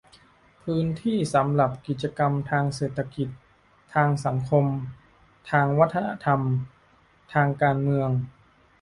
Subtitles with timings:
[0.61, 3.27] พื้นที่สำหรับกิจกรรมทางเศรษฐกิจ
[3.93, 4.65] ทางสังคม
[5.51, 6.41] ทางวัฒนธรรม
[7.33, 8.09] ทางการเมือง